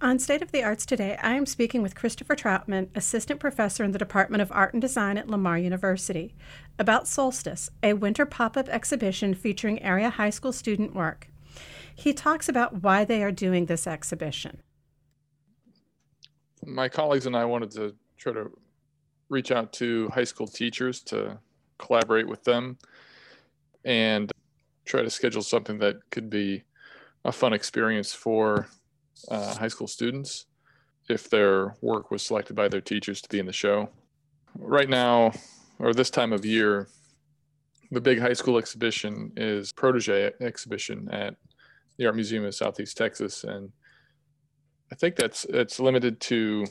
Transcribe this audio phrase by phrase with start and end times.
[0.00, 3.90] On State of the Arts today, I am speaking with Christopher Troutman, Assistant Professor in
[3.90, 6.36] the Department of Art and Design at Lamar University,
[6.78, 11.26] about Solstice, a winter pop up exhibition featuring area high school student work.
[11.92, 14.62] He talks about why they are doing this exhibition.
[16.64, 18.52] My colleagues and I wanted to try to
[19.28, 21.40] reach out to high school teachers to
[21.78, 22.78] collaborate with them
[23.84, 24.30] and
[24.84, 26.62] try to schedule something that could be
[27.24, 28.68] a fun experience for
[29.30, 30.46] uh, high school students
[31.08, 33.88] if their work was selected by their teachers to be in the show.
[34.56, 35.32] Right now,
[35.78, 36.88] or this time of year,
[37.90, 41.34] the big high school exhibition is Protege exhibition at
[41.96, 43.72] the Art Museum of Southeast Texas, and
[44.92, 46.66] I think that's it's limited to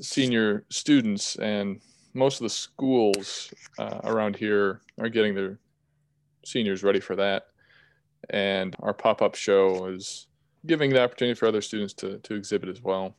[0.00, 1.80] senior students, and
[2.14, 5.58] most of the schools uh, around here are getting their
[6.44, 7.46] seniors ready for that.
[8.30, 10.26] And our pop-up show is
[10.66, 13.16] giving the opportunity for other students to, to exhibit as well.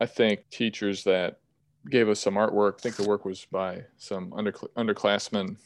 [0.00, 1.38] I think teachers that
[1.90, 5.56] gave us some artwork, I think the work was by some under, underclassmen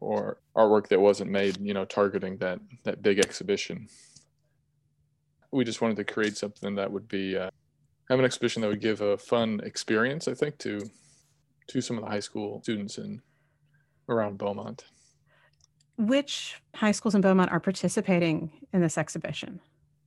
[0.00, 3.88] or artwork that wasn't made, you know, targeting that, that big exhibition.
[5.52, 7.50] We just wanted to create something that would be, uh,
[8.10, 10.80] have an exhibition that would give a fun experience, I think, to,
[11.68, 13.22] to some of the high school students in
[14.08, 14.84] around Beaumont.
[15.98, 19.60] Which high schools in Beaumont are participating in this exhibition?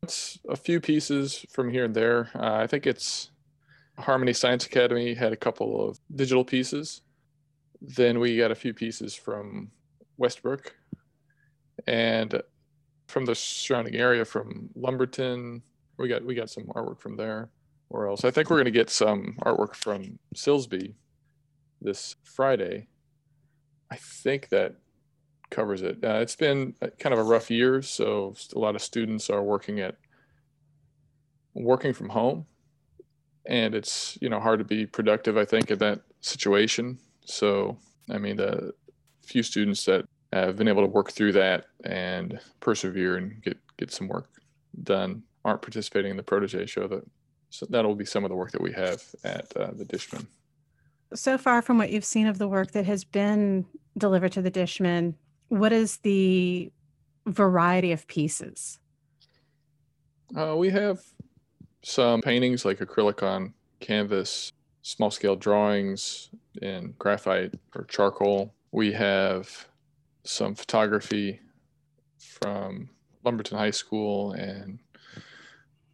[0.04, 2.30] It's a few pieces from here and there.
[2.36, 3.32] Uh, I think it's
[3.98, 7.02] Harmony Science Academy had a couple of digital pieces.
[7.82, 9.72] Then we got a few pieces from
[10.18, 10.76] Westbrook
[11.88, 12.42] and
[13.08, 15.62] from the surrounding area from Lumberton.
[15.98, 17.50] We got we got some artwork from there.
[17.90, 20.94] Or else I think we're going to get some artwork from Silsbee
[21.82, 22.88] this Friday.
[23.92, 24.76] I think that
[25.50, 26.04] covers it.
[26.04, 29.80] Uh, it's been kind of a rough year, so a lot of students are working
[29.80, 29.96] at
[31.54, 32.46] working from home,
[33.46, 35.38] and it's you know hard to be productive.
[35.38, 37.00] I think in that situation.
[37.26, 37.78] So
[38.10, 38.74] I mean, the
[39.24, 43.92] few students that have been able to work through that and persevere and get get
[43.92, 44.30] some work
[44.84, 46.88] done aren't participating in the protege show.
[46.88, 47.04] That
[47.50, 50.28] so that'll be some of the work that we have at uh, the Dishman.
[51.16, 53.66] So far, from what you've seen of the work that has been
[53.98, 55.16] delivered to the Dishman,
[55.50, 56.72] what is the
[57.26, 58.80] variety of pieces?
[60.36, 61.02] Uh, we have
[61.82, 64.52] some paintings like acrylic on canvas,
[64.82, 66.30] small scale drawings
[66.62, 68.54] in graphite or charcoal.
[68.72, 69.68] We have
[70.24, 71.40] some photography
[72.20, 72.90] from
[73.26, 74.80] Lumberton High School and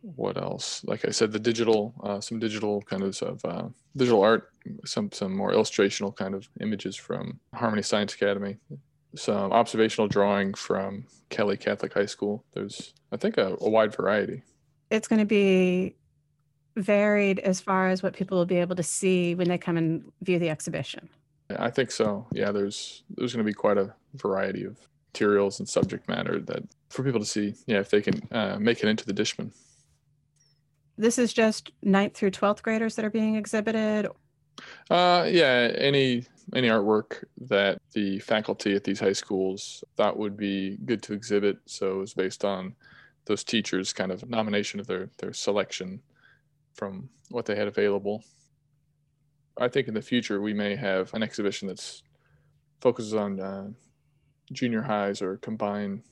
[0.02, 0.84] what else?
[0.84, 3.68] Like I said, the digital, uh, some digital kind of, of uh,
[3.98, 4.52] digital art,
[4.86, 8.58] some some more illustrational kind of images from Harmony Science Academy
[9.16, 12.44] some observational drawing from Kelly Catholic High School.
[12.54, 14.44] There's, I think, a, a wide variety.
[14.92, 15.96] It's going to be
[16.76, 20.12] varied as far as what people will be able to see when they come and
[20.22, 21.10] view the exhibition.
[21.58, 22.28] I think so.
[22.32, 24.78] Yeah, there's there's going to be quite a variety of
[25.14, 27.56] materials and subject matter that for people to see.
[27.68, 29.54] Yeah, if they can uh, make it into the Dishman.
[30.98, 34.08] This is just ninth through twelfth graders that are being exhibited.
[34.90, 40.78] Uh, yeah, any any artwork that the faculty at these high schools thought would be
[40.86, 41.58] good to exhibit.
[41.66, 42.76] So it was based on
[43.26, 46.02] those teachers' kind of nomination of their their selection
[46.74, 48.24] from what they had available.
[49.58, 52.04] I think in the future we may have an exhibition that's
[52.82, 53.70] focuses on uh,
[54.52, 56.04] junior highs or combined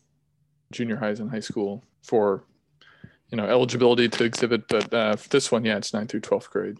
[0.71, 2.45] junior highs and high school for
[3.29, 4.67] you know eligibility to exhibit.
[4.67, 6.77] But uh, this one, yeah, it's 9th through 12th grade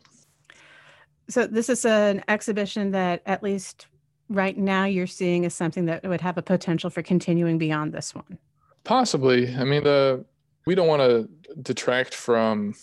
[1.34, 3.88] so this is an exhibition that at least
[4.30, 8.14] right now you're seeing as something that would have a potential for continuing beyond this
[8.14, 8.38] one.
[8.84, 9.54] Possibly.
[9.56, 10.26] I mean the
[10.66, 11.30] we don't want to
[11.62, 12.74] detract from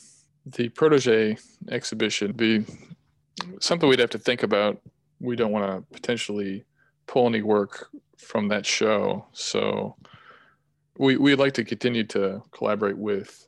[0.44, 1.36] the protege
[1.70, 2.32] exhibition.
[2.32, 2.64] Be
[3.60, 4.80] something we'd have to think about
[5.20, 6.64] we don't want to potentially
[7.06, 7.88] pull any work
[8.18, 9.26] from that show.
[9.32, 9.96] So
[10.98, 13.46] we, we'd like to continue to collaborate with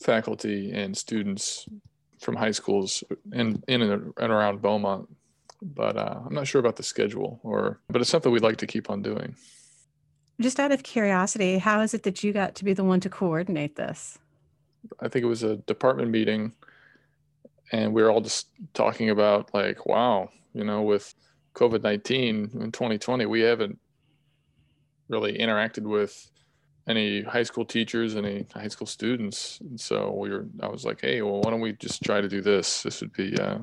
[0.00, 1.66] faculty and students
[2.20, 5.08] from high schools in in and around Beaumont,
[5.62, 7.80] but uh, I'm not sure about the schedule or.
[7.88, 9.36] But it's something we'd like to keep on doing.
[10.40, 13.08] Just out of curiosity, how is it that you got to be the one to
[13.08, 14.18] coordinate this?
[15.00, 16.52] I think it was a department meeting,
[17.72, 21.14] and we were all just talking about like, wow, you know, with
[21.54, 23.78] COVID nineteen in 2020, we haven't
[25.08, 26.30] really interacted with
[26.88, 29.60] any high school teachers, any high school students.
[29.60, 32.28] And so we were, I was like, hey, well, why don't we just try to
[32.28, 32.82] do this?
[32.82, 33.58] This would be uh,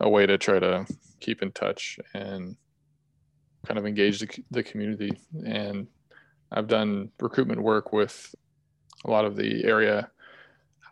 [0.00, 0.86] a way to try to
[1.20, 2.56] keep in touch and
[3.66, 5.18] kind of engage the, the community.
[5.44, 5.88] And
[6.52, 8.32] I've done recruitment work with
[9.04, 10.10] a lot of the area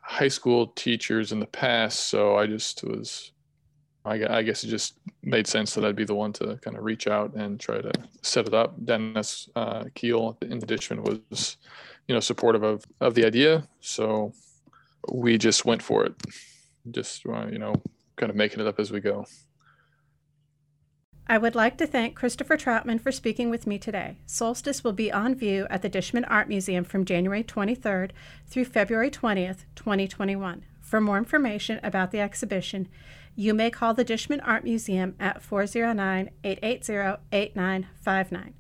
[0.03, 2.09] high school teachers in the past.
[2.09, 3.33] So I just was,
[4.07, 7.07] I guess it just made sense that I'd be the one to kind of reach
[7.07, 7.91] out and try to
[8.21, 8.75] set it up.
[8.85, 11.57] Dennis uh, Keel in addition was,
[12.07, 13.67] you know, supportive of, of the idea.
[13.81, 14.33] So
[15.11, 16.15] we just went for it.
[16.91, 17.81] Just, uh, you know,
[18.17, 19.25] kind of making it up as we go.
[21.27, 24.19] I would like to thank Christopher Troutman for speaking with me today.
[24.27, 28.11] Solstice will be on view at the Dishman Art Museum from January 23rd
[28.47, 30.67] through February 20th, 2021.
[30.83, 32.89] For more information about the exhibition,
[33.37, 38.55] you may call the Dishman Art Museum at 409 880 8959.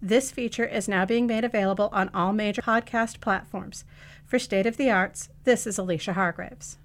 [0.00, 3.84] This feature is now being made available on all major podcast platforms.
[4.24, 6.78] For State of the Arts, this is Alicia Hargreaves.